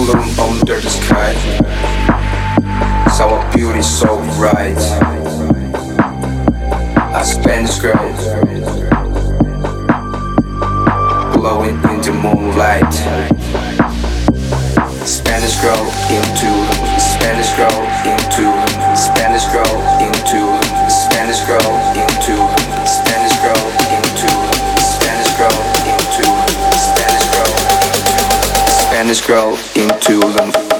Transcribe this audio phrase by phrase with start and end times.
[0.00, 1.34] Tulum under the sky.
[3.20, 4.80] Our beauty so bright.
[7.12, 8.08] A Spanish girl
[11.34, 12.94] glowing in the moonlight.
[15.04, 16.50] Spanish girl into
[16.98, 18.46] Spanish girl into
[18.96, 19.44] Spanish
[29.00, 30.79] and this girl in Tulum.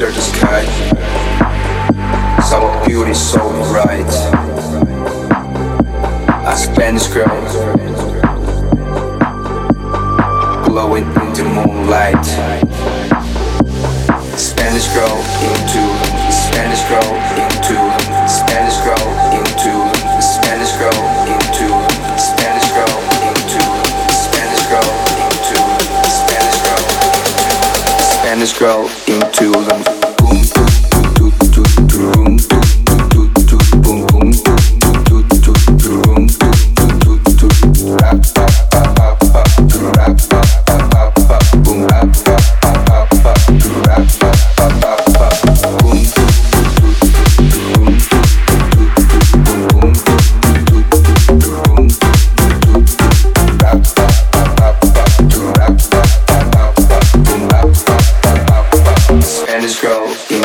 [0.00, 0.64] under the sky.
[2.40, 3.40] Some beauty so
[3.72, 4.06] bright.
[6.46, 7.26] A Spanish girl
[10.64, 12.97] glowing in the moonlight.
[28.38, 30.07] and this girl in Tulum.
[59.68, 60.37] just go.